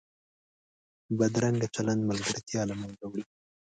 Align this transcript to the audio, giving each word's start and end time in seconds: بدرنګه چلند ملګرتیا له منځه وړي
بدرنګه 1.17 1.67
چلند 1.75 2.01
ملګرتیا 2.09 2.61
له 2.69 2.75
منځه 2.79 3.05
وړي 3.07 3.23